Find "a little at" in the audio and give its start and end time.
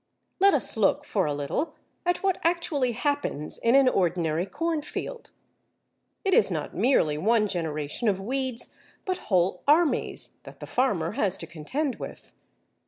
1.27-2.23